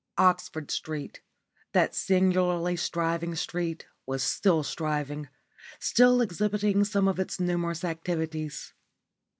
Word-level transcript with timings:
Oxford 0.17 0.71
Street, 0.71 1.21
that 1.73 1.93
singularly 1.93 2.75
striving 2.75 3.35
street, 3.35 3.85
was 4.07 4.23
still 4.23 4.63
striving, 4.63 5.29
still 5.77 6.21
exhibiting 6.21 6.83
some 6.83 7.07
of 7.07 7.19
its 7.19 7.39
numerous 7.39 7.83
activities. 7.83 8.73